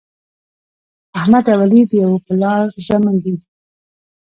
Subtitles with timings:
[1.19, 3.35] احمد او علي د یوه پلار زامن دي.